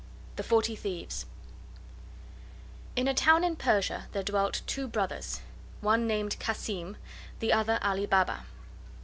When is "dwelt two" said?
4.23-4.87